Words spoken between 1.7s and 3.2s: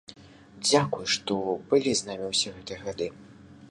былі з намі ўсе гэтыя гады!